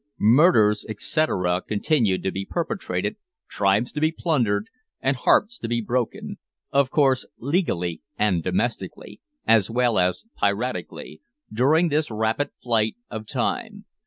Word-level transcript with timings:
Murders, 0.19 0.83
etcetera, 0.89 1.61
continued 1.61 2.23
to 2.23 2.31
be 2.31 2.43
perpetrated, 2.43 3.17
tribes 3.47 3.91
to 3.91 4.01
be 4.01 4.11
plundered, 4.11 4.65
and 4.99 5.15
hearts 5.15 5.59
to 5.59 5.67
be 5.67 5.79
broken 5.79 6.39
of 6.71 6.89
course 6.89 7.27
"legally" 7.37 8.01
and 8.17 8.41
"domestically," 8.41 9.21
as 9.45 9.69
well 9.69 9.99
as 9.99 10.25
piratically 10.41 11.21
during 11.53 11.89
this 11.89 12.09
rapid 12.09 12.49
flight 12.63 12.95
of 13.11 13.27
time. 13.27 13.85